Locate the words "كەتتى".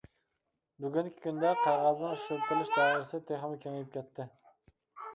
3.99-4.31